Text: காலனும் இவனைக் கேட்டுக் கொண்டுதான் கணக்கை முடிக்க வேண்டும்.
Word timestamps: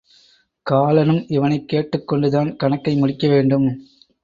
காலனும் 0.65 1.25
இவனைக் 1.27 1.67
கேட்டுக் 1.67 2.07
கொண்டுதான் 2.07 2.55
கணக்கை 2.55 2.95
முடிக்க 2.95 3.27
வேண்டும். 3.27 3.85